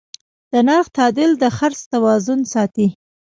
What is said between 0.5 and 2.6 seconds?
د نرخ تعدیل د خرڅ توازن